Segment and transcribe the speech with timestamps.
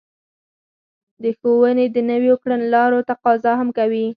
[1.23, 4.07] د ښوونې د نويو کړنلارو تقاضا هم کوي.